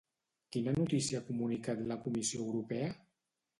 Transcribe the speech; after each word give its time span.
Quina 0.55 0.73
notícia 0.77 1.19
ha 1.19 1.27
comunicat 1.27 1.85
la 1.93 1.99
Comissió 2.07 2.43
Europea? 2.49 2.91